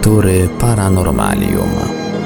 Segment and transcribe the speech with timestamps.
[0.00, 1.70] lektury Paranormalium.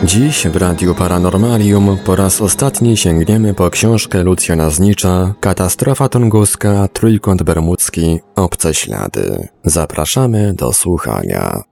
[0.04, 7.43] Dziś w Radiu Paranormalium po raz ostatni sięgniemy po książkę Lucjana Znicza Katastrofa tunguska, Trójkąt
[7.43, 9.48] Bermudzki, Obce Ślady.
[9.64, 11.62] Zapraszamy do słuchania.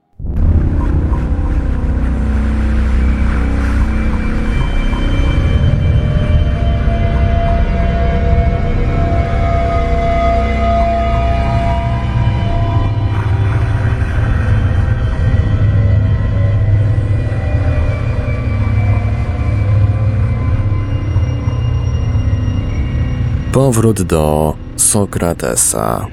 [23.53, 26.07] Powrót do Sokratesa.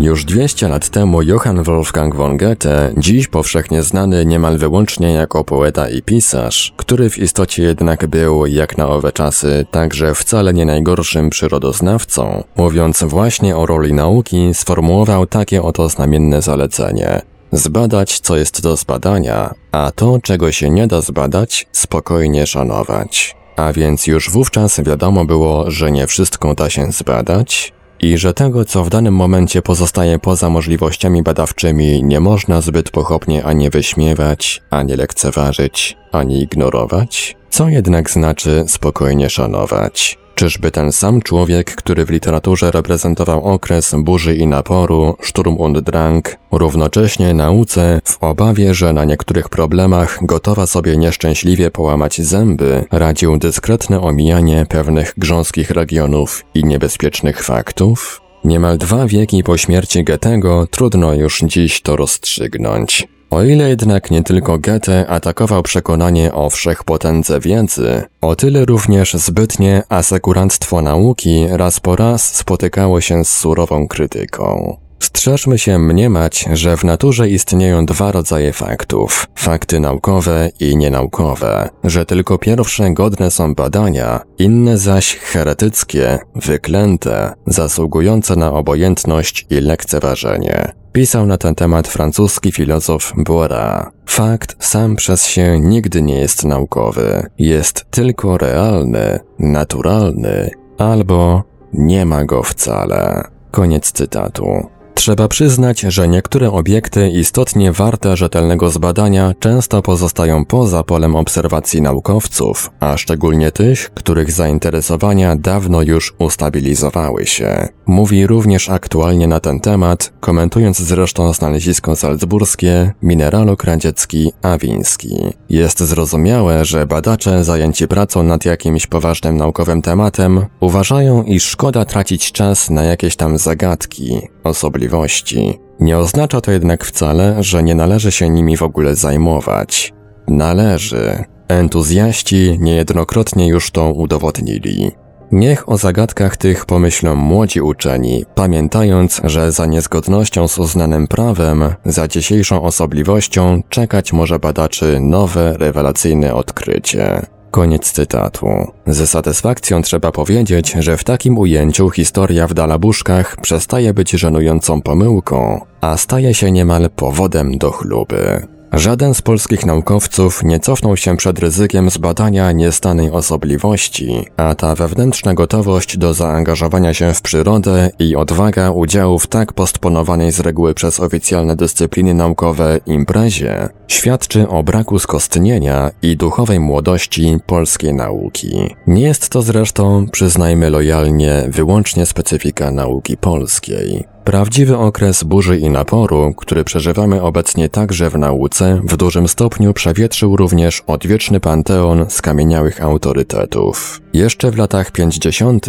[0.00, 5.88] Już 200 lat temu Johann Wolfgang von Goethe, dziś powszechnie znany niemal wyłącznie jako poeta
[5.88, 11.30] i pisarz, który w istocie jednak był, jak na owe czasy, także wcale nie najgorszym
[11.30, 17.22] przyrodoznawcą, mówiąc właśnie o roli nauki, sformułował takie oto znamienne zalecenie.
[17.52, 23.43] Zbadać, co jest do zbadania, a to, czego się nie da zbadać, spokojnie szanować.
[23.56, 28.64] A więc już wówczas wiadomo było, że nie wszystko da się zbadać i że tego,
[28.64, 34.96] co w danym momencie pozostaje poza możliwościami badawczymi, nie można zbyt pochopnie ani wyśmiewać, ani
[34.96, 40.18] lekceważyć, ani ignorować, co jednak znaczy spokojnie szanować.
[40.34, 46.36] Czyżby ten sam człowiek, który w literaturze reprezentował okres burzy i naporu, szturm und drang,
[46.52, 54.00] równocześnie nauce, w obawie, że na niektórych problemach gotowa sobie nieszczęśliwie połamać zęby, radził dyskretne
[54.00, 58.20] omijanie pewnych grząskich regionów i niebezpiecznych faktów?
[58.44, 63.13] Niemal dwa wieki po śmierci Goethego trudno już dziś to rozstrzygnąć.
[63.34, 69.82] O ile jednak nie tylko Goethe atakował przekonanie o wszechpotędze wiedzy, o tyle również zbytnie
[69.88, 74.76] asekurantstwo nauki raz po raz spotykało się z surową krytyką.
[74.98, 82.06] Strzeżmy się mniemać, że w naturze istnieją dwa rodzaje faktów: fakty naukowe i nienaukowe, że
[82.06, 90.83] tylko pierwsze godne są badania, inne zaś heretyckie, wyklęte, zasługujące na obojętność i lekceważenie.
[90.94, 93.90] Pisał na ten temat francuski filozof Boira.
[94.06, 102.24] Fakt sam przez się nigdy nie jest naukowy, jest tylko realny, naturalny, albo nie ma
[102.24, 103.24] go wcale.
[103.50, 104.66] Koniec cytatu.
[104.94, 112.70] Trzeba przyznać, że niektóre obiekty istotnie warte rzetelnego zbadania często pozostają poza polem obserwacji naukowców,
[112.80, 117.68] a szczególnie tych, których zainteresowania dawno już ustabilizowały się.
[117.86, 125.16] Mówi również aktualnie na ten temat, komentując zresztą znalezisko salzburskie, mineralog radziecki Awiński.
[125.48, 132.32] Jest zrozumiałe, że badacze zajęci pracą nad jakimś poważnym naukowym tematem uważają, iż szkoda tracić
[132.32, 135.60] czas na jakieś tam zagadki, osobliwości.
[135.80, 139.92] Nie oznacza to jednak wcale, że nie należy się nimi w ogóle zajmować.
[140.28, 141.24] Należy.
[141.48, 144.92] Entuzjaści niejednokrotnie już to udowodnili.
[145.32, 152.08] Niech o zagadkach tych pomyślą młodzi uczeni, pamiętając, że za niezgodnością z uznanym prawem, za
[152.08, 157.26] dzisiejszą osobliwością czekać może badaczy nowe, rewelacyjne odkrycie.
[157.54, 158.46] Koniec cytatu.
[158.86, 165.60] Ze satysfakcją trzeba powiedzieć, że w takim ujęciu historia w Dalabuszkach przestaje być żenującą pomyłką,
[165.80, 168.53] a staje się niemal powodem do chluby.
[168.76, 175.34] Żaden z polskich naukowców nie cofnął się przed ryzykiem zbadania niestanej osobliwości, a ta wewnętrzna
[175.34, 181.00] gotowość do zaangażowania się w przyrodę i odwaga udziału w tak postponowanej z reguły przez
[181.00, 188.74] oficjalne dyscypliny naukowe imprezie świadczy o braku skostnienia i duchowej młodości polskiej nauki.
[188.86, 194.13] Nie jest to zresztą, przyznajmy lojalnie, wyłącznie specyfika nauki polskiej.
[194.24, 200.36] Prawdziwy okres burzy i naporu, który przeżywamy obecnie także w nauce, w dużym stopniu przewietrzył
[200.36, 204.00] również odwieczny panteon skamieniałych autorytetów.
[204.12, 205.66] Jeszcze w latach 50.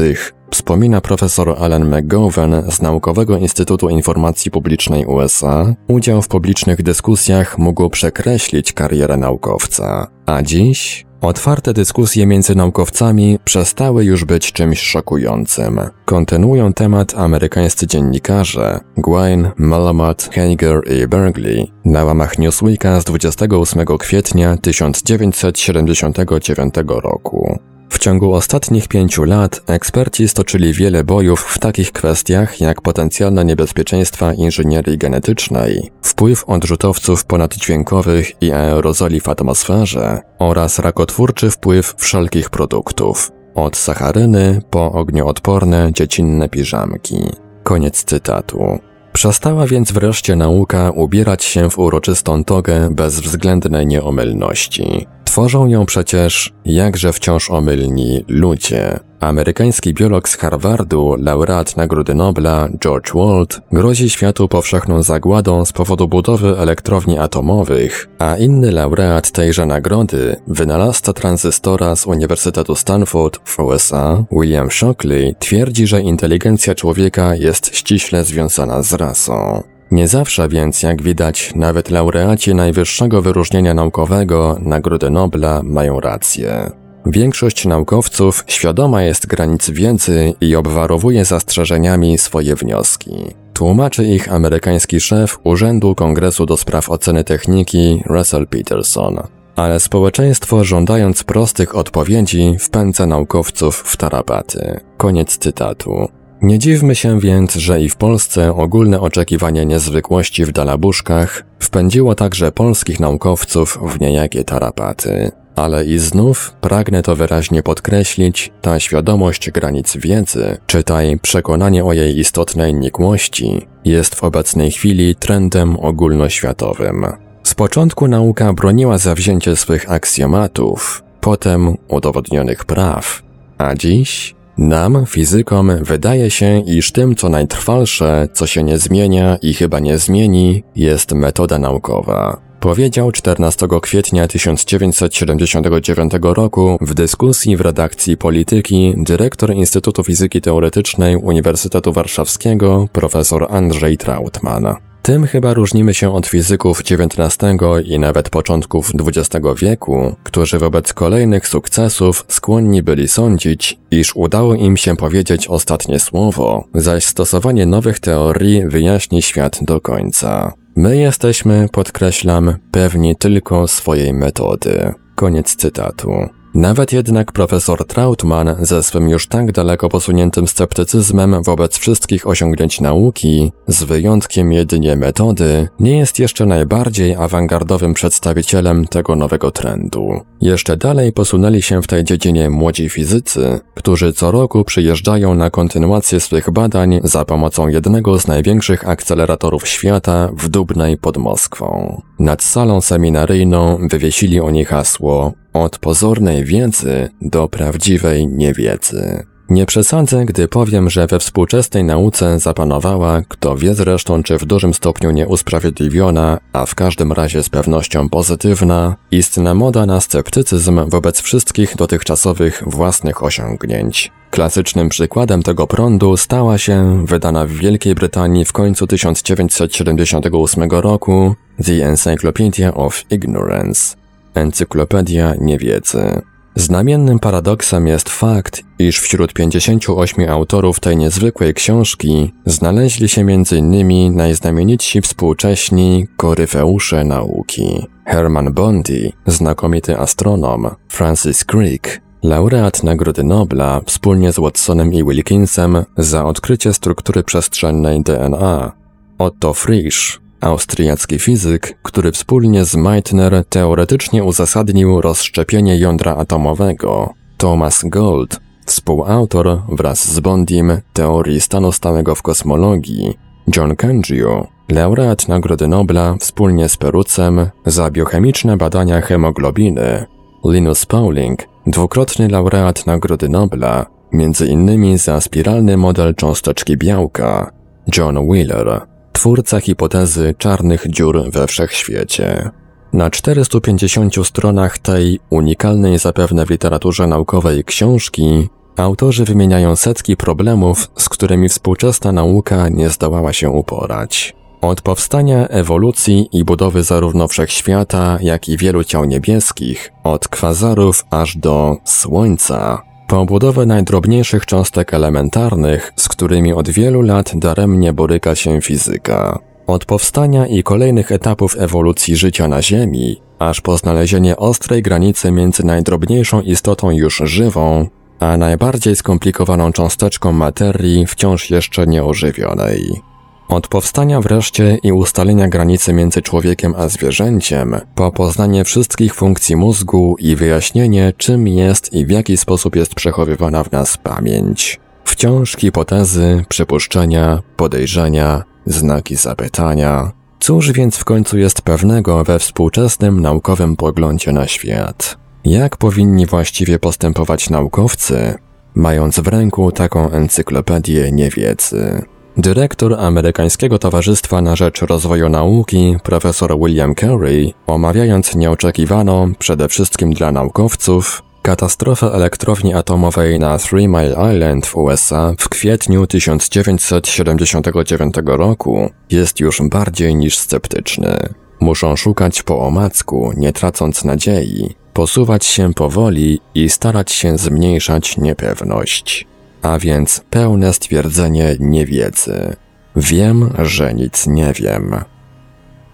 [0.52, 7.90] Wspomina profesor Alan McGowan z Naukowego Instytutu Informacji Publicznej USA, udział w publicznych dyskusjach mógł
[7.90, 10.08] przekreślić karierę naukowca.
[10.25, 15.80] A dziś Otwarte dyskusje między naukowcami przestały już być czymś szokującym.
[16.06, 24.57] Kontynuują temat amerykańscy dziennikarze Gwain, Malamat, Hager i Bergley na łamach Newsweeka z 28 kwietnia
[24.57, 27.60] 1979 roku.
[27.90, 34.34] W ciągu ostatnich pięciu lat eksperci stoczyli wiele bojów w takich kwestiach jak potencjalne niebezpieczeństwa
[34.34, 43.78] inżynierii genetycznej, wpływ odrzutowców ponaddźwiękowych i aerozoli w atmosferze oraz rakotwórczy wpływ wszelkich produktów, od
[43.78, 47.18] sacharyny po ognioodporne dziecinne piżamki.
[47.64, 48.80] Koniec cytatu.
[49.14, 55.08] Przestała więc wreszcie nauka ubierać się w uroczystą togę bezwzględnej nieomylności.
[55.36, 59.00] Tworzą ją przecież jakże wciąż omylni ludzie.
[59.20, 66.08] Amerykański biolog z Harvardu, laureat Nagrody Nobla George Walt, grozi światu powszechną zagładą z powodu
[66.08, 74.24] budowy elektrowni atomowych, a inny laureat tejże nagrody, wynalazca tranzystora z Uniwersytetu Stanford w USA,
[74.32, 79.64] William Shockley, twierdzi, że inteligencja człowieka jest ściśle związana z rasą.
[79.92, 86.72] Nie zawsze więc, jak widać, nawet laureaci najwyższego wyróżnienia naukowego, Nagrody Nobla, mają rację.
[87.06, 93.12] Większość naukowców świadoma jest granic wiedzy i obwarowuje zastrzeżeniami swoje wnioski.
[93.54, 99.18] Tłumaczy ich amerykański szef Urzędu Kongresu do Spraw Oceny Techniki Russell Peterson.
[99.56, 104.80] Ale społeczeństwo, żądając prostych odpowiedzi, wpędza naukowców w tarapaty.
[104.98, 106.08] Koniec cytatu.
[106.45, 112.51] Nie dziwmy się więc, że i w Polsce ogólne oczekiwanie niezwykłości w dalabuszkach wpędziło także
[112.51, 115.31] polskich naukowców w niejakie tarapaty.
[115.56, 122.19] Ale i znów pragnę to wyraźnie podkreślić, ta świadomość granic wiedzy, czytaj przekonanie o jej
[122.19, 127.06] istotnej nikłości, jest w obecnej chwili trendem ogólnoświatowym.
[127.44, 133.24] Z początku nauka broniła zawzięcie swych aksjomatów, potem udowodnionych praw,
[133.57, 139.54] a dziś nam, fizykom, wydaje się, iż tym, co najtrwalsze, co się nie zmienia i
[139.54, 142.46] chyba nie zmieni, jest metoda naukowa.
[142.60, 151.94] Powiedział 14 kwietnia 1979 roku w dyskusji w redakcji Polityki dyrektor Instytutu Fizyki Teoretycznej Uniwersytetu
[151.94, 154.75] Warszawskiego profesor Andrzej Trautmann.
[155.06, 157.38] Tym chyba różnimy się od fizyków XIX
[157.86, 164.78] i nawet początków XX wieku, którzy wobec kolejnych sukcesów skłonni byli sądzić, iż udało im
[164.78, 170.54] się powiedzieć ostatnie słowo, zaś stosowanie nowych teorii wyjaśni świat do końca.
[170.75, 174.94] My jesteśmy, podkreślam, pewni tylko swojej metody.
[175.16, 176.12] Koniec cytatu.
[176.56, 183.52] Nawet jednak profesor Trautmann ze swym już tak daleko posuniętym sceptycyzmem wobec wszystkich osiągnięć nauki,
[183.68, 190.22] z wyjątkiem jedynie metody, nie jest jeszcze najbardziej awangardowym przedstawicielem tego nowego trendu.
[190.42, 196.19] Jeszcze dalej posunęli się w tej dziedzinie młodzi fizycy, którzy co roku przyjeżdżają na kontynuację
[196.19, 202.01] swych badań za pomocą jednego z największych akceleratorów świata w Dubnej pod Moskwą.
[202.19, 209.25] Nad salą seminaryjną wywiesili oni hasło od pozornej wiedzy do prawdziwej niewiedzy.
[209.50, 214.74] Nie przesadzę, gdy powiem, że we współczesnej nauce zapanowała, kto wie zresztą czy w dużym
[214.74, 221.75] stopniu nieusprawiedliwiona, a w każdym razie z pewnością pozytywna, istna moda na sceptycyzm wobec wszystkich
[221.75, 224.12] dotychczasowych własnych osiągnięć.
[224.31, 231.36] Klasycznym przykładem tego prądu stała się, wydana w Wielkiej Brytanii w końcu 1978 roku,
[231.66, 233.96] The Encyclopedia of Ignorance,
[234.36, 236.22] Encyklopedia Niewiedzy.
[236.56, 244.16] Znamiennym paradoksem jest fakt, iż wśród 58 autorów tej niezwykłej książki znaleźli się m.in.
[244.16, 247.88] najznamienitsi współcześni koryfeusze nauki.
[248.06, 256.26] Herman Bondi, znakomity astronom, Francis Crick, laureat Nagrody Nobla wspólnie z Watsonem i Wilkinsem za
[256.26, 258.72] odkrycie struktury przestrzennej DNA,
[259.18, 268.39] Otto Frisch, austriacki fizyk, który wspólnie z Meitner teoretycznie uzasadnił rozszczepienie jądra atomowego, Thomas Gold,
[268.65, 273.18] współautor wraz z Bondim teorii stanu stałego w kosmologii,
[273.56, 280.06] John Cangiu, laureat Nagrody Nobla wspólnie z Perucem za biochemiczne badania hemoglobiny,
[280.46, 287.51] Linus Pauling, dwukrotny laureat Nagrody Nobla, między innymi za spiralny model cząsteczki białka,
[287.98, 288.82] John Wheeler,
[289.25, 292.50] twórca hipotezy czarnych dziur we wszechświecie.
[292.94, 301.10] Na 450 stronach tej unikalnej zapewne w literaturze naukowej książki autorzy wymieniają setki problemów, z
[301.10, 304.36] którymi współczesna nauka nie zdołała się uporać.
[304.62, 311.38] Od powstania ewolucji i budowy zarówno wszechświata, jak i wielu ciał niebieskich, od kwazarów aż
[311.38, 318.62] do Słońca, po budowę najdrobniejszych cząstek elementarnych, z którymi od wielu lat daremnie boryka się
[318.62, 319.39] fizyka.
[319.67, 325.65] Od powstania i kolejnych etapów ewolucji życia na Ziemi, aż po znalezienie ostrej granicy między
[325.65, 327.88] najdrobniejszą istotą już żywą,
[328.19, 333.01] a najbardziej skomplikowaną cząsteczką materii wciąż jeszcze nieożywionej.
[333.48, 340.16] Od powstania wreszcie i ustalenia granicy między człowiekiem a zwierzęciem, po poznanie wszystkich funkcji mózgu
[340.20, 344.80] i wyjaśnienie, czym jest i w jaki sposób jest przechowywana w nas pamięć.
[345.04, 350.12] Wciąż hipotezy, przypuszczenia, podejrzenia, znaki zapytania.
[350.40, 355.18] Cóż więc w końcu jest pewnego we współczesnym naukowym poglądzie na świat?
[355.46, 358.34] Jak powinni właściwie postępować naukowcy,
[358.75, 362.06] mając w ręku taką encyklopedię niewiedzy?
[362.38, 370.32] Dyrektor Amerykańskiego Towarzystwa na Rzecz Rozwoju Nauki, profesor William Carey, omawiając nieoczekiwaną, przede wszystkim dla
[370.32, 379.39] naukowców, katastrofę elektrowni atomowej na Three Mile Island w USA w kwietniu 1979 roku, jest
[379.39, 381.30] już bardziej niż sceptyczny.
[381.60, 389.27] Muszą szukać po omacku, nie tracąc nadziei, posuwać się powoli i starać się zmniejszać niepewność
[389.65, 392.55] a więc pełne stwierdzenie niewiedzy.
[392.95, 394.95] Wiem, że nic nie wiem.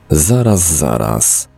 [0.09, 1.49] Zaraz, zaraz.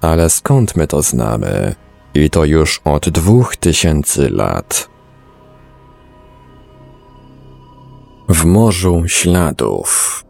[0.00, 1.74] Ale skąd my to znamy?
[2.14, 4.88] I to już od dwóch tysięcy lat.
[8.28, 10.24] W morzu śladów.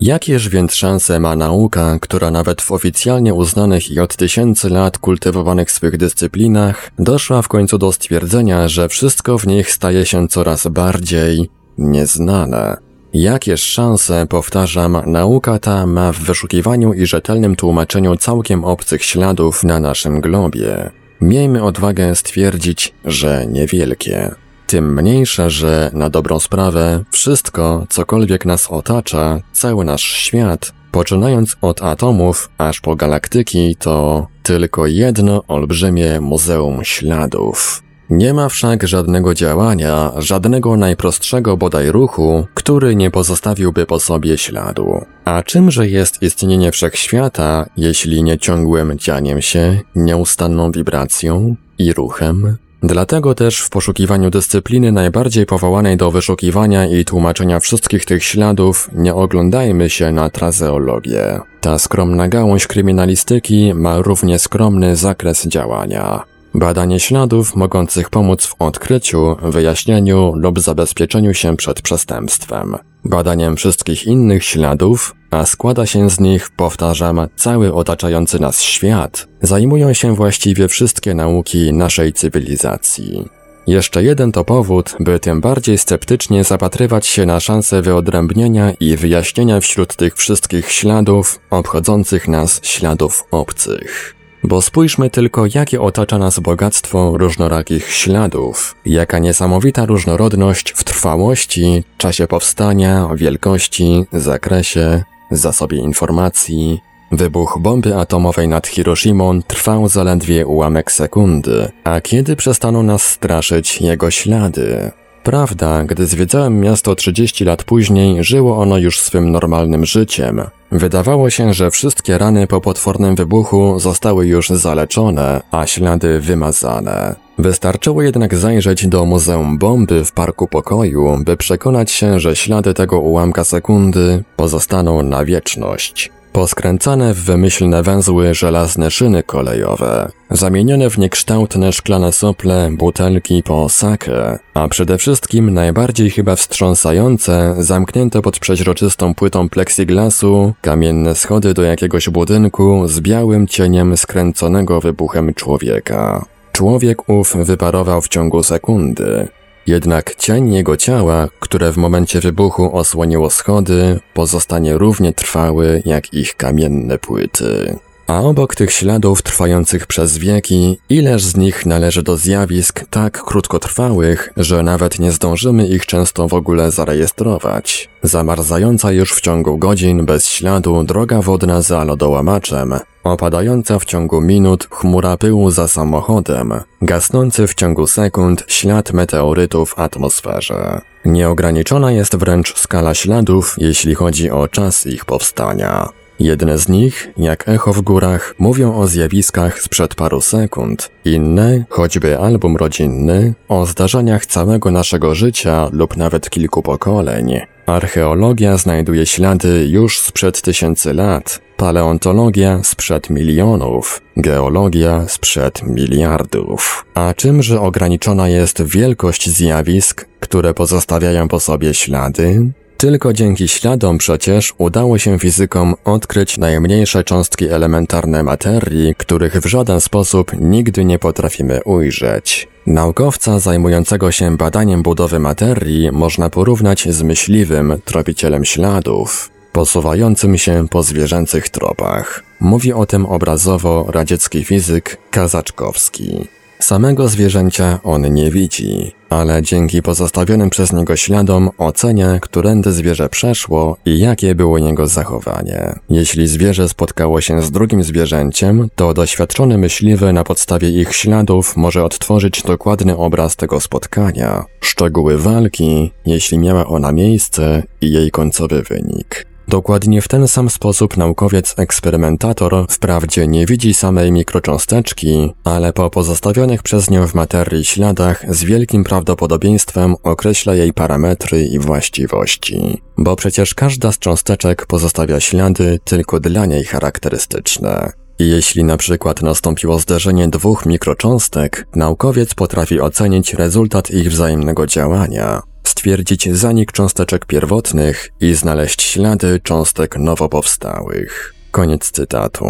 [0.00, 5.70] Jakież więc szanse ma nauka, która nawet w oficjalnie uznanych i od tysięcy lat kultywowanych
[5.70, 11.50] swych dyscyplinach doszła w końcu do stwierdzenia, że wszystko w nich staje się coraz bardziej
[11.78, 12.76] nieznane?
[13.14, 19.80] Jakież szanse, powtarzam, nauka ta ma w wyszukiwaniu i rzetelnym tłumaczeniu całkiem obcych śladów na
[19.80, 20.90] naszym globie?
[21.20, 24.34] Miejmy odwagę stwierdzić, że niewielkie.
[24.68, 31.82] Tym mniejsza, że na dobrą sprawę wszystko, cokolwiek nas otacza, cały nasz świat, poczynając od
[31.82, 37.82] atomów aż po galaktyki, to tylko jedno olbrzymie muzeum śladów.
[38.10, 45.04] Nie ma wszak żadnego działania, żadnego najprostszego bodaj ruchu, który nie pozostawiłby po sobie śladu.
[45.24, 52.56] A czymże jest istnienie wszechświata, jeśli nie ciągłym dzianiem się, nieustanną wibracją i ruchem?
[52.82, 59.14] Dlatego też w poszukiwaniu dyscypliny najbardziej powołanej do wyszukiwania i tłumaczenia wszystkich tych śladów nie
[59.14, 61.40] oglądajmy się na trazeologię.
[61.60, 66.24] Ta skromna gałąź kryminalistyki ma równie skromny zakres działania.
[66.58, 72.76] Badanie śladów mogących pomóc w odkryciu, wyjaśnieniu lub zabezpieczeniu się przed przestępstwem.
[73.04, 79.92] Badaniem wszystkich innych śladów, a składa się z nich, powtarzam, cały otaczający nas świat, zajmują
[79.92, 83.28] się właściwie wszystkie nauki naszej cywilizacji.
[83.66, 89.60] Jeszcze jeden to powód, by tym bardziej sceptycznie zapatrywać się na szansę wyodrębnienia i wyjaśnienia
[89.60, 94.17] wśród tych wszystkich śladów, obchodzących nas śladów obcych.
[94.44, 102.26] Bo spójrzmy tylko, jakie otacza nas bogactwo różnorakich śladów, jaka niesamowita różnorodność w trwałości, czasie
[102.26, 106.80] powstania, wielkości, zakresie, zasobie informacji.
[107.12, 114.10] Wybuch bomby atomowej nad Hiroshimą trwał zaledwie ułamek sekundy, a kiedy przestaną nas straszyć jego
[114.10, 114.90] ślady?
[115.22, 120.42] Prawda, gdy zwiedzałem miasto 30 lat później, żyło ono już swym normalnym życiem.
[120.72, 127.16] Wydawało się, że wszystkie rany po potwornym wybuchu zostały już zaleczone, a ślady wymazane.
[127.38, 133.00] Wystarczyło jednak zajrzeć do Muzeum Bomby w Parku Pokoju, by przekonać się, że ślady tego
[133.00, 136.10] ułamka sekundy pozostaną na wieczność.
[136.38, 144.38] Poskręcane w wymyślne węzły żelazne szyny kolejowe, zamienione w niekształtne szklane sople butelki po sakę,
[144.54, 152.08] a przede wszystkim najbardziej chyba wstrząsające, zamknięte pod przeźroczystą płytą plexiglasu, kamienne schody do jakiegoś
[152.08, 156.24] budynku z białym cieniem skręconego wybuchem człowieka.
[156.52, 159.28] Człowiek ów wyparował w ciągu sekundy,
[159.68, 166.36] jednak cień jego ciała, które w momencie wybuchu osłoniło schody, pozostanie równie trwały jak ich
[166.36, 167.78] kamienne płyty.
[168.08, 174.32] A obok tych śladów trwających przez wieki, ileż z nich należy do zjawisk tak krótkotrwałych,
[174.36, 177.88] że nawet nie zdążymy ich często w ogóle zarejestrować.
[178.02, 182.74] Zamarzająca już w ciągu godzin bez śladu droga wodna za lodołamaczem,
[183.04, 189.78] opadająca w ciągu minut chmura pyłu za samochodem, gasnący w ciągu sekund ślad meteorytów w
[189.78, 190.80] atmosferze.
[191.04, 195.88] Nieograniczona jest wręcz skala śladów, jeśli chodzi o czas ich powstania.
[196.20, 202.18] Jedne z nich, jak echo w górach, mówią o zjawiskach sprzed paru sekund, inne, choćby
[202.18, 207.40] album rodzinny, o zdarzeniach całego naszego życia lub nawet kilku pokoleń.
[207.66, 216.84] Archeologia znajduje ślady już sprzed tysięcy lat, paleontologia sprzed milionów, geologia sprzed miliardów.
[216.94, 222.50] A czymże ograniczona jest wielkość zjawisk, które pozostawiają po sobie ślady?
[222.78, 229.80] Tylko dzięki śladom przecież udało się fizykom odkryć najmniejsze cząstki elementarne materii, których w żaden
[229.80, 232.48] sposób nigdy nie potrafimy ujrzeć.
[232.66, 240.82] Naukowca zajmującego się badaniem budowy materii można porównać z myśliwym, tropicielem śladów, posuwającym się po
[240.82, 242.22] zwierzęcych tropach.
[242.40, 246.28] Mówi o tym obrazowo radziecki fizyk Kazaczkowski.
[246.58, 253.76] Samego zwierzęcia on nie widzi, ale dzięki pozostawionym przez niego śladom ocenia, którędy zwierzę przeszło
[253.86, 255.74] i jakie było jego zachowanie.
[255.90, 261.84] Jeśli zwierzę spotkało się z drugim zwierzęciem, to doświadczony myśliwy na podstawie ich śladów może
[261.84, 269.26] odtworzyć dokładny obraz tego spotkania, szczegóły walki, jeśli miała ona miejsce i jej końcowy wynik.
[269.48, 276.90] Dokładnie w ten sam sposób naukowiec-eksperymentator wprawdzie nie widzi samej mikrocząsteczki, ale po pozostawionych przez
[276.90, 282.82] nią w materii śladach z wielkim prawdopodobieństwem określa jej parametry i właściwości.
[282.98, 287.92] Bo przecież każda z cząsteczek pozostawia ślady tylko dla niej charakterystyczne.
[288.18, 295.42] I jeśli na przykład nastąpiło zderzenie dwóch mikrocząstek, naukowiec potrafi ocenić rezultat ich wzajemnego działania,
[295.78, 301.34] stwierdzić zanik cząsteczek pierwotnych i znaleźć ślady cząstek nowo powstałych.
[301.50, 302.46] Koniec cytatu.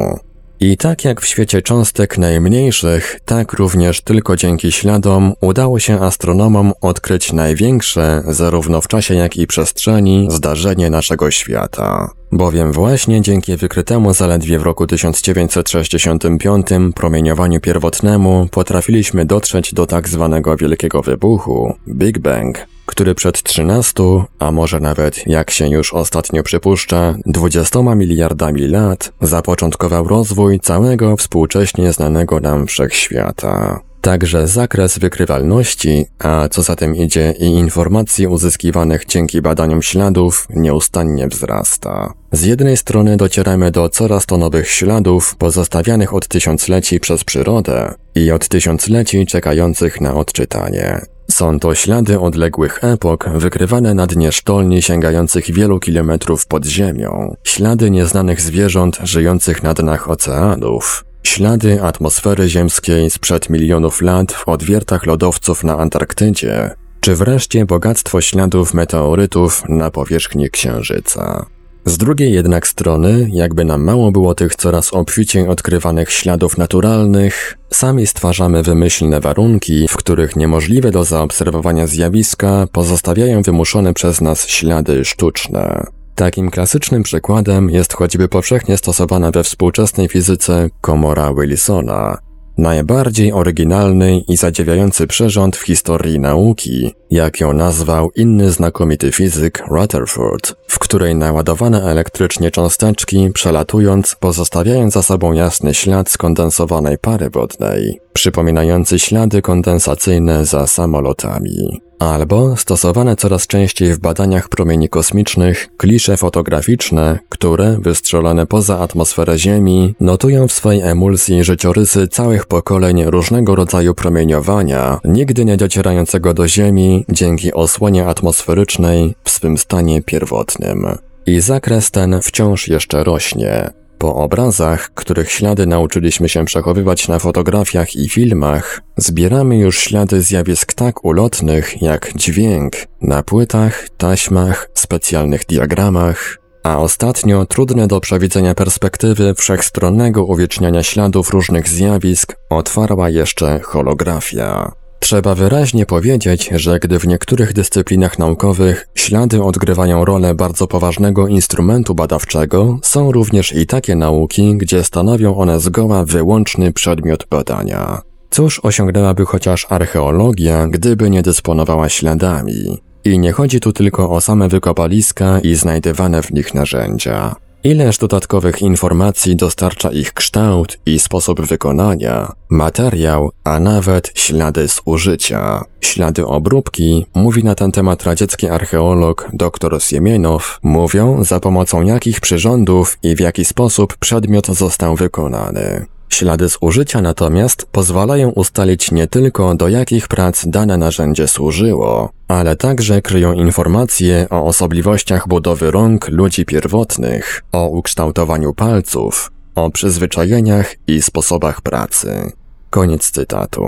[0.60, 6.72] I tak jak w świecie cząstek najmniejszych, tak również tylko dzięki śladom udało się astronomom
[6.80, 12.10] odkryć największe, zarówno w czasie jak i przestrzeni, zdarzenie naszego świata.
[12.32, 20.56] Bowiem właśnie dzięki wykrytemu zaledwie w roku 1965 promieniowaniu pierwotnemu potrafiliśmy dotrzeć do tak zwanego
[20.56, 24.02] wielkiego wybuchu, Big Bang, który przed 13,
[24.38, 31.92] a może nawet, jak się już ostatnio przypuszcza, 20 miliardami lat zapoczątkował rozwój całego współcześnie
[31.92, 33.80] znanego nam wszechświata.
[34.00, 41.28] Także zakres wykrywalności, a co za tym idzie i informacji uzyskiwanych dzięki badaniom śladów, nieustannie
[41.28, 42.12] wzrasta.
[42.32, 48.30] Z jednej strony docieramy do coraz to nowych śladów pozostawianych od tysiącleci przez przyrodę i
[48.30, 51.00] od tysiącleci czekających na odczytanie.
[51.30, 57.90] Są to ślady odległych epok wykrywane na dnie sztolni sięgających wielu kilometrów pod ziemią, ślady
[57.90, 65.64] nieznanych zwierząt żyjących na dnach oceanów, ślady atmosfery ziemskiej sprzed milionów lat w odwiertach lodowców
[65.64, 71.46] na Antarktydzie, czy wreszcie bogactwo śladów meteorytów na powierzchni Księżyca.
[71.88, 78.06] Z drugiej jednak strony, jakby nam mało było tych coraz obficiej odkrywanych śladów naturalnych, sami
[78.06, 85.86] stwarzamy wymyślne warunki, w których niemożliwe do zaobserwowania zjawiska pozostawiają wymuszone przez nas ślady sztuczne.
[86.14, 92.18] Takim klasycznym przykładem jest choćby powszechnie stosowana we współczesnej fizyce komora Wilsona,
[92.58, 100.54] Najbardziej oryginalny i zadziwiający przyrząd w historii nauki, jak ją nazwał inny znakomity fizyk Rutherford,
[100.68, 108.98] w której naładowane elektrycznie cząsteczki przelatując pozostawiają za sobą jasny ślad skondensowanej pary wodnej, przypominający
[108.98, 117.76] ślady kondensacyjne za samolotami albo stosowane coraz częściej w badaniach promieni kosmicznych klisze fotograficzne, które,
[117.80, 125.44] wystrzelone poza atmosferę Ziemi, notują w swojej emulsji życiorysy całych pokoleń różnego rodzaju promieniowania, nigdy
[125.44, 130.77] nie docierającego do Ziemi dzięki osłonie atmosferycznej w swym stanie pierwotnym.
[131.26, 133.70] I zakres ten wciąż jeszcze rośnie.
[133.98, 140.74] Po obrazach, których ślady nauczyliśmy się przechowywać na fotografiach i filmach, zbieramy już ślady zjawisk
[140.74, 149.34] tak ulotnych jak dźwięk na płytach, taśmach, specjalnych diagramach, a ostatnio trudne do przewidzenia perspektywy
[149.34, 154.72] wszechstronnego uwieczniania śladów różnych zjawisk otwarła jeszcze holografia.
[155.08, 161.94] Trzeba wyraźnie powiedzieć, że gdy w niektórych dyscyplinach naukowych ślady odgrywają rolę bardzo poważnego instrumentu
[161.94, 168.02] badawczego, są również i takie nauki, gdzie stanowią one zgoła wyłączny przedmiot badania.
[168.30, 172.78] Cóż osiągnęłaby chociaż archeologia, gdyby nie dysponowała śladami?
[173.04, 177.36] I nie chodzi tu tylko o same wykopaliska i znajdywane w nich narzędzia.
[177.64, 185.64] Ileż dodatkowych informacji dostarcza ich kształt i sposób wykonania, materiał, a nawet ślady z użycia.
[185.80, 192.98] Ślady obróbki, mówi na ten temat radziecki archeolog dr Siemienow, mówią za pomocą jakich przyrządów
[193.02, 195.86] i w jaki sposób przedmiot został wykonany.
[196.08, 202.56] Ślady z użycia natomiast pozwalają ustalić nie tylko do jakich prac dane narzędzie służyło, ale
[202.56, 211.02] także kryją informacje o osobliwościach budowy rąk ludzi pierwotnych, o ukształtowaniu palców, o przyzwyczajeniach i
[211.02, 212.32] sposobach pracy.
[212.70, 213.62] Koniec cytatu.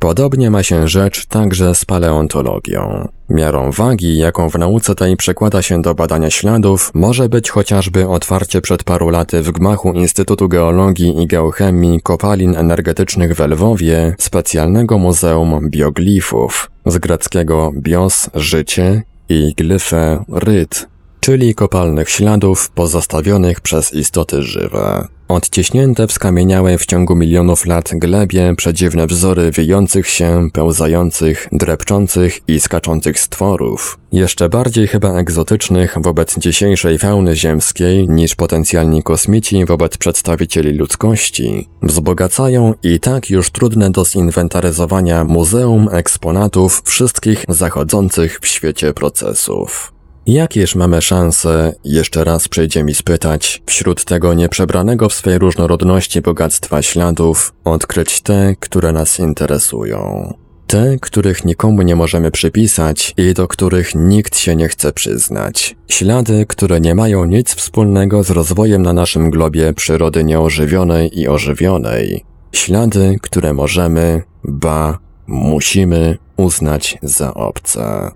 [0.00, 3.08] Podobnie ma się rzecz także z paleontologią.
[3.28, 8.60] Miarą wagi, jaką w nauce tej przekłada się do badania śladów, może być chociażby otwarcie
[8.60, 15.70] przed paru laty w gmachu Instytutu Geologii i Geochemii Kopalin Energetycznych w Lwowie specjalnego Muzeum
[15.70, 20.88] Bioglifów, z greckiego bios– życie i glyfe– ryd,
[21.20, 25.08] czyli kopalnych śladów pozostawionych przez istoty żywe.
[25.30, 32.60] Odciśnięte w skamieniałej w ciągu milionów lat glebie przedziwne wzory wiejących się, pełzających, drepczących i
[32.60, 40.72] skaczących stworów, jeszcze bardziej chyba egzotycznych wobec dzisiejszej fauny ziemskiej niż potencjalni kosmici wobec przedstawicieli
[40.72, 49.99] ludzkości, wzbogacają i tak już trudne do zinwentaryzowania muzeum eksponatów wszystkich zachodzących w świecie procesów.
[50.26, 56.82] Jakież mamy szanse, jeszcze raz przyjdzie mi spytać, wśród tego nieprzebranego w swej różnorodności bogactwa
[56.82, 60.32] śladów, odkryć te, które nas interesują.
[60.66, 65.76] Te, których nikomu nie możemy przypisać i do których nikt się nie chce przyznać.
[65.88, 72.24] Ślady, które nie mają nic wspólnego z rozwojem na naszym globie przyrody nieożywionej i ożywionej.
[72.52, 78.10] Ślady, które możemy, ba, musimy uznać za obce.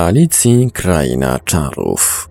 [0.00, 2.28] Alicji Kraina Czarów.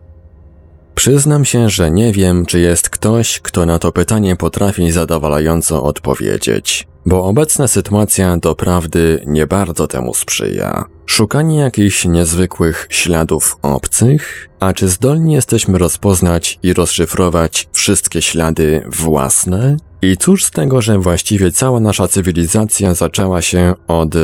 [0.95, 6.87] Przyznam się, że nie wiem, czy jest ktoś, kto na to pytanie potrafi zadowalająco odpowiedzieć,
[7.05, 10.85] bo obecna sytuacja doprawdy nie bardzo temu sprzyja.
[11.05, 14.49] Szukanie jakichś niezwykłych śladów obcych?
[14.59, 19.77] A czy zdolni jesteśmy rozpoznać i rozszyfrować wszystkie ślady własne?
[20.01, 24.15] I cóż z tego, że właściwie cała nasza cywilizacja zaczęła się od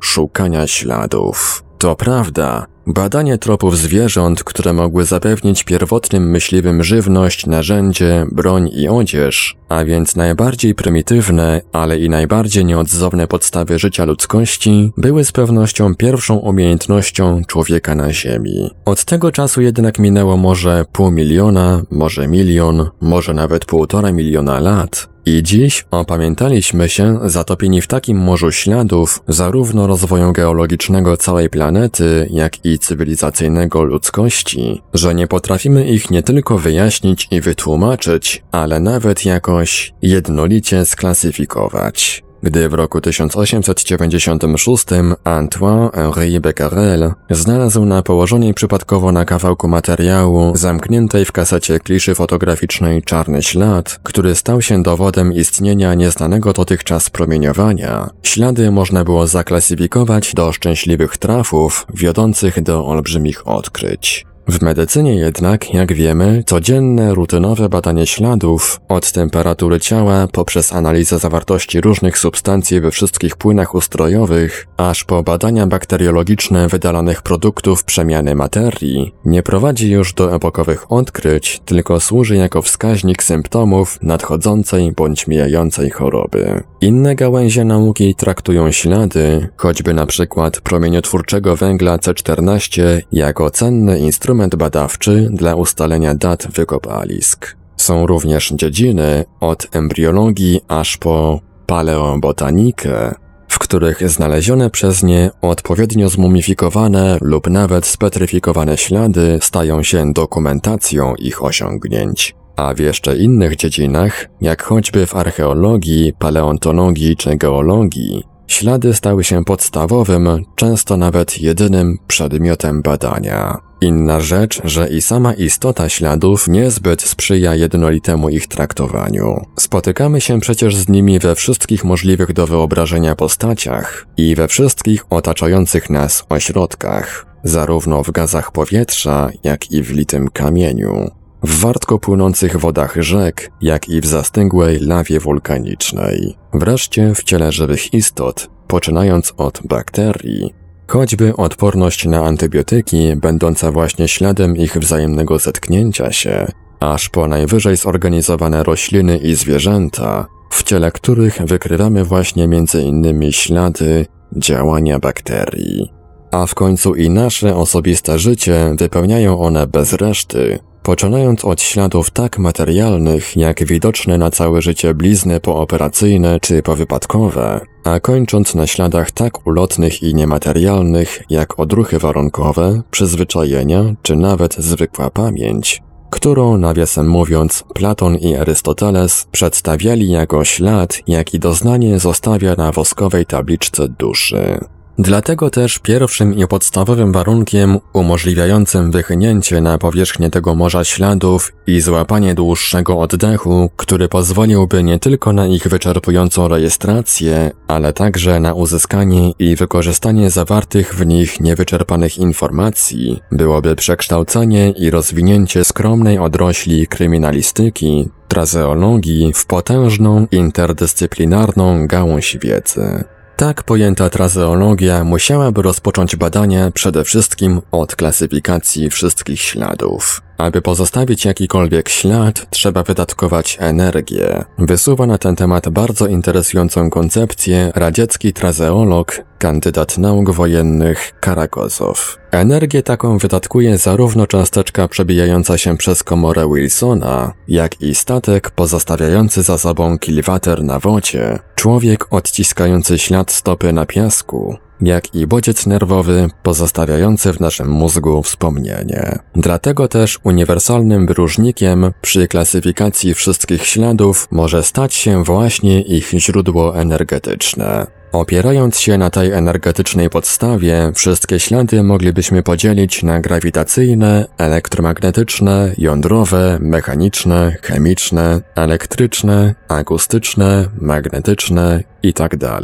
[0.00, 1.64] szukania śladów.
[1.78, 9.56] To prawda, Badanie tropów zwierząt, które mogły zapewnić pierwotnym myśliwym żywność, narzędzie, broń i odzież,
[9.68, 16.36] a więc najbardziej prymitywne, ale i najbardziej nieodzowne podstawy życia ludzkości, były z pewnością pierwszą
[16.36, 18.70] umiejętnością człowieka na Ziemi.
[18.84, 25.08] Od tego czasu jednak minęło może pół miliona, może milion, może nawet półtora miliona lat,
[25.26, 32.64] i dziś opamiętaliśmy się, zatopieni w takim morzu śladów, zarówno rozwoju geologicznego całej planety, jak
[32.64, 39.94] i cywilizacyjnego ludzkości, że nie potrafimy ich nie tylko wyjaśnić i wytłumaczyć, ale nawet jakoś
[40.02, 42.27] jednolicie sklasyfikować.
[42.42, 44.86] Gdy w roku 1896
[45.24, 53.42] Antoine-Henri Becquerel znalazł na położonej przypadkowo na kawałku materiału zamkniętej w kasecie kliszy fotograficznej czarny
[53.42, 61.16] ślad, który stał się dowodem istnienia nieznanego dotychczas promieniowania, ślady można było zaklasyfikować do szczęśliwych
[61.16, 64.27] trafów wiodących do olbrzymich odkryć.
[64.48, 71.80] W medycynie jednak, jak wiemy, codzienne, rutynowe badanie śladów, od temperatury ciała poprzez analizę zawartości
[71.80, 79.42] różnych substancji we wszystkich płynach ustrojowych, aż po badania bakteriologiczne wydalanych produktów przemiany materii, nie
[79.42, 86.62] prowadzi już do epokowych odkryć, tylko służy jako wskaźnik symptomów nadchodzącej bądź mijającej choroby.
[86.80, 94.56] Inne gałęzie nauki traktują ślady, choćby na przykład promieniotwórczego węgla C14, jako cenny instrument instrument
[94.56, 97.56] badawczy dla ustalenia dat wykopalisk.
[97.76, 103.14] Są również dziedziny od embriologii aż po paleobotanikę,
[103.48, 111.44] w których znalezione przez nie odpowiednio zmumifikowane lub nawet spetryfikowane ślady stają się dokumentacją ich
[111.44, 112.34] osiągnięć.
[112.56, 119.44] A w jeszcze innych dziedzinach, jak choćby w archeologii, paleontologii czy geologii, ślady stały się
[119.44, 123.58] podstawowym, często nawet jedynym przedmiotem badania.
[123.80, 129.46] Inna rzecz, że i sama istota śladów niezbyt sprzyja jednolitemu ich traktowaniu.
[129.58, 135.90] Spotykamy się przecież z nimi we wszystkich możliwych do wyobrażenia postaciach i we wszystkich otaczających
[135.90, 141.10] nas ośrodkach, zarówno w gazach powietrza, jak i w litym kamieniu,
[141.42, 147.94] w wartko płynących wodach rzek, jak i w zastygłej lawie wulkanicznej, wreszcie w ciele żywych
[147.94, 150.54] istot, poczynając od bakterii,
[150.88, 156.46] Choćby odporność na antybiotyki, będąca właśnie śladem ich wzajemnego zetknięcia się,
[156.80, 162.48] aż po najwyżej zorganizowane rośliny i zwierzęta, w ciele których wykrywamy właśnie
[162.82, 165.92] innymi ślady działania bakterii.
[166.30, 172.38] A w końcu i nasze osobiste życie wypełniają one bez reszty, poczynając od śladów tak
[172.38, 179.46] materialnych, jak widoczne na całe życie blizny pooperacyjne czy powypadkowe, a kończąc na śladach tak
[179.46, 188.16] ulotnych i niematerialnych, jak odruchy warunkowe, przyzwyczajenia czy nawet zwykła pamięć, którą, nawiasem mówiąc, Platon
[188.16, 194.58] i Arystoteles przedstawiali jako ślad, jaki doznanie zostawia na woskowej tabliczce duszy.
[195.00, 202.34] Dlatego też pierwszym i podstawowym warunkiem umożliwiającym wychnięcie na powierzchnię tego morza śladów i złapanie
[202.34, 209.56] dłuższego oddechu, który pozwoliłby nie tylko na ich wyczerpującą rejestrację, ale także na uzyskanie i
[209.56, 219.46] wykorzystanie zawartych w nich niewyczerpanych informacji, byłoby przekształcenie i rozwinięcie skromnej odrośli kryminalistyki, trazeologii w
[219.46, 223.04] potężną interdyscyplinarną gałąź wiedzy.
[223.38, 230.22] Tak pojęta trazeologia musiałaby rozpocząć badania przede wszystkim od klasyfikacji wszystkich śladów.
[230.38, 234.44] Aby pozostawić jakikolwiek ślad, trzeba wydatkować energię.
[234.58, 242.18] Wysuwa na ten temat bardzo interesującą koncepcję radziecki trazeolog, kandydat nauk wojennych Karakozow.
[242.30, 249.58] Energię taką wydatkuje zarówno cząsteczka przebijająca się przez komorę Wilsona, jak i statek pozostawiający za
[249.58, 257.32] sobą kilwater na wodzie, człowiek odciskający ślad stopy na piasku, jak i bodziec nerwowy pozostawiający
[257.32, 259.18] w naszym mózgu wspomnienie.
[259.34, 267.86] Dlatego też uniwersalnym wyróżnikiem przy klasyfikacji wszystkich śladów może stać się właśnie ich źródło energetyczne.
[268.12, 277.56] Opierając się na tej energetycznej podstawie, wszystkie ślady moglibyśmy podzielić na grawitacyjne, elektromagnetyczne, jądrowe, mechaniczne,
[277.62, 282.60] chemiczne, elektryczne, akustyczne, magnetyczne itd.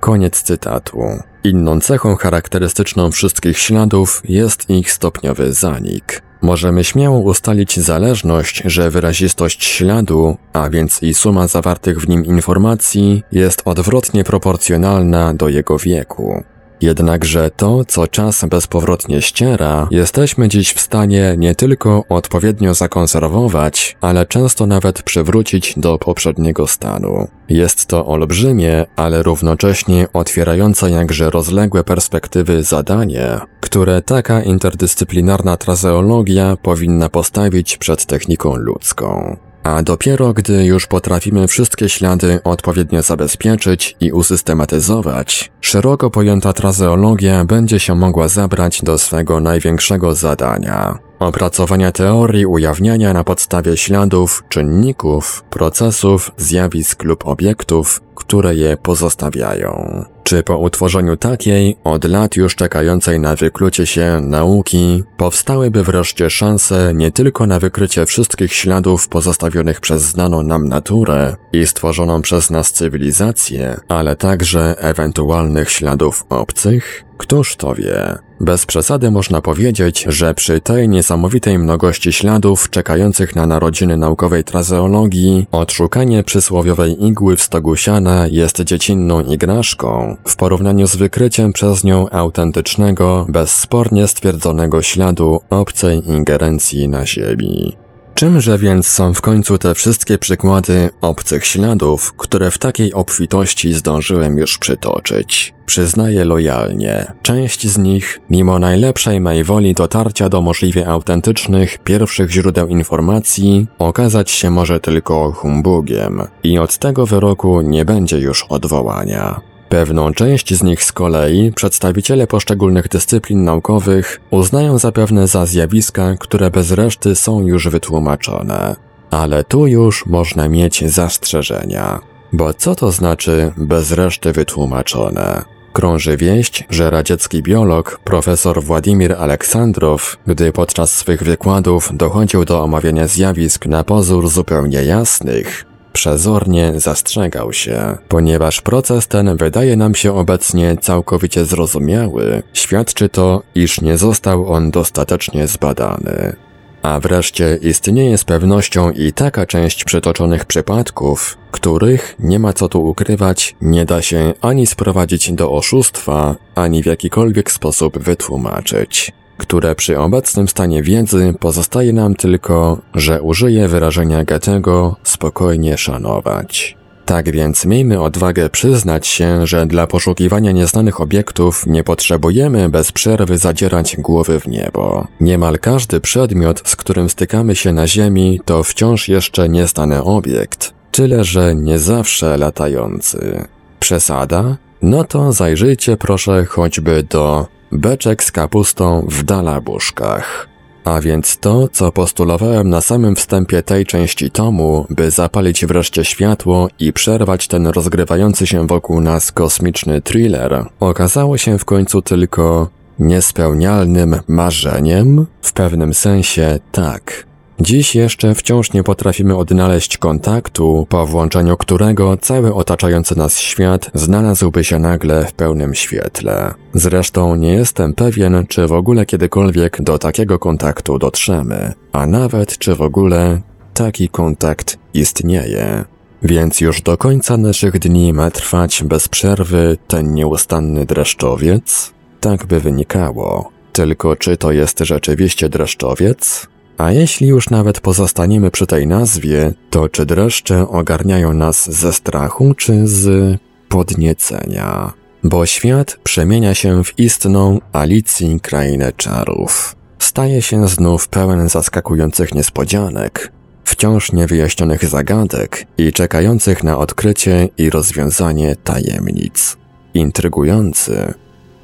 [0.00, 0.98] Koniec cytatu.
[1.44, 6.22] Inną cechą charakterystyczną wszystkich śladów jest ich stopniowy zanik.
[6.42, 13.22] Możemy śmiało ustalić zależność, że wyrazistość śladu, a więc i suma zawartych w nim informacji,
[13.32, 16.44] jest odwrotnie proporcjonalna do jego wieku.
[16.80, 24.26] Jednakże to, co czas bezpowrotnie ściera, jesteśmy dziś w stanie nie tylko odpowiednio zakonserwować, ale
[24.26, 27.28] często nawet przywrócić do poprzedniego stanu.
[27.48, 37.08] Jest to olbrzymie, ale równocześnie otwierające jakże rozległe perspektywy zadanie, które taka interdyscyplinarna trazeologia powinna
[37.08, 39.36] postawić przed techniką ludzką.
[39.62, 47.80] A dopiero gdy już potrafimy wszystkie ślady odpowiednio zabezpieczyć i usystematyzować, szeroko pojęta trazeologia będzie
[47.80, 56.30] się mogła zabrać do swego największego zadania opracowania teorii ujawniania na podstawie śladów, czynników, procesów,
[56.36, 60.04] zjawisk lub obiektów, które je pozostawiają.
[60.28, 66.94] Czy po utworzeniu takiej, od lat już czekającej na wyklucie się nauki, powstałyby wreszcie szanse
[66.94, 72.72] nie tylko na wykrycie wszystkich śladów pozostawionych przez znaną nam naturę i stworzoną przez nas
[72.72, 77.07] cywilizację, ale także ewentualnych śladów obcych?
[77.18, 78.18] Któż to wie?
[78.40, 85.46] Bez przesady można powiedzieć, że przy tej niesamowitej mnogości śladów czekających na narodziny naukowej trazeologii,
[85.52, 92.08] odszukanie przysłowiowej igły w stogu siana jest dziecinną igraszką w porównaniu z wykryciem przez nią
[92.10, 97.87] autentycznego, bezspornie stwierdzonego śladu obcej ingerencji na Ziemi.
[98.18, 104.38] Czymże więc są w końcu te wszystkie przykłady obcych śladów, które w takiej obfitości zdążyłem
[104.38, 105.54] już przytoczyć?
[105.66, 112.68] Przyznaję lojalnie, część z nich, mimo najlepszej mej woli dotarcia do możliwie autentycznych, pierwszych źródeł
[112.68, 119.40] informacji, okazać się może tylko humbugiem i od tego wyroku nie będzie już odwołania.
[119.68, 126.50] Pewną część z nich z kolei przedstawiciele poszczególnych dyscyplin naukowych uznają zapewne za zjawiska, które
[126.50, 128.76] bez reszty są już wytłumaczone.
[129.10, 132.00] Ale tu już można mieć zastrzeżenia.
[132.32, 135.42] Bo co to znaczy bez reszty wytłumaczone?
[135.72, 143.06] Krąży wieść, że radziecki biolog profesor Władimir Aleksandrow, gdy podczas swych wykładów dochodził do omawiania
[143.06, 145.64] zjawisk na pozór zupełnie jasnych,
[145.98, 153.80] przezornie zastrzegał się, ponieważ proces ten wydaje nam się obecnie całkowicie zrozumiały, świadczy to, iż
[153.80, 156.36] nie został on dostatecznie zbadany.
[156.82, 162.86] A wreszcie istnieje z pewnością i taka część przytoczonych przypadków, których, nie ma co tu
[162.86, 169.98] ukrywać, nie da się ani sprowadzić do oszustwa, ani w jakikolwiek sposób wytłumaczyć które przy
[169.98, 176.78] obecnym stanie wiedzy pozostaje nam tylko, że użyję wyrażenia Goethego spokojnie szanować.
[177.08, 183.38] Tak więc miejmy odwagę przyznać się, że dla poszukiwania nieznanych obiektów nie potrzebujemy bez przerwy
[183.38, 185.06] zadzierać głowy w niebo.
[185.20, 191.24] Niemal każdy przedmiot, z którym stykamy się na Ziemi, to wciąż jeszcze nieznany obiekt, tyle
[191.24, 193.44] że nie zawsze latający.
[193.80, 194.56] Przesada?
[194.82, 200.48] No to zajrzyjcie proszę choćby do Beczek z kapustą w dalabuszkach.
[200.84, 206.68] A więc to, co postulowałem na samym wstępie tej części tomu, by zapalić wreszcie światło
[206.78, 214.20] i przerwać ten rozgrywający się wokół nas kosmiczny thriller, okazało się w końcu tylko niespełnialnym
[214.28, 215.26] marzeniem?
[215.42, 217.27] W pewnym sensie tak.
[217.60, 224.64] Dziś jeszcze wciąż nie potrafimy odnaleźć kontaktu, po włączeniu którego cały otaczający nas świat znalazłby
[224.64, 226.54] się nagle w pełnym świetle.
[226.74, 232.74] Zresztą nie jestem pewien, czy w ogóle kiedykolwiek do takiego kontaktu dotrzemy, a nawet czy
[232.74, 233.40] w ogóle
[233.74, 235.84] taki kontakt istnieje.
[236.22, 241.92] Więc już do końca naszych dni ma trwać bez przerwy ten nieustanny dreszczowiec?
[242.20, 243.50] Tak by wynikało.
[243.72, 246.46] Tylko czy to jest rzeczywiście dreszczowiec?
[246.78, 252.54] A jeśli już nawet pozostaniemy przy tej nazwie, to czy dreszcze ogarniają nas ze strachu,
[252.54, 253.36] czy z
[253.68, 254.92] podniecenia?
[255.24, 259.76] Bo świat przemienia się w istną Alicji krainę czarów.
[259.98, 263.32] Staje się znów pełen zaskakujących niespodzianek,
[263.64, 269.56] wciąż niewyjaśnionych zagadek i czekających na odkrycie i rozwiązanie tajemnic.
[269.94, 271.14] Intrygujący,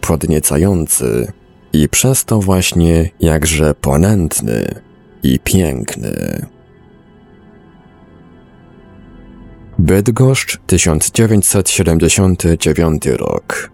[0.00, 1.33] podniecający
[1.72, 4.74] i przez to właśnie jakże ponętny
[5.25, 6.47] i piękny.
[9.79, 13.71] Bydgoszcz 1979 rok.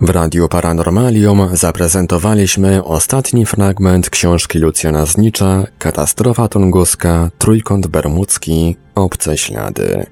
[0.00, 10.06] W Radiu Paranormalium zaprezentowaliśmy ostatni fragment książki Lucjana Znicza Katastrofa tunguska, Trójkąt Bermudzki, Obce Ślady.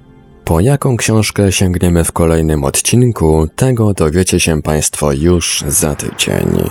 [0.44, 6.70] Po jaką książkę sięgniemy w kolejnym odcinku, tego dowiecie się Państwo już za tydzień.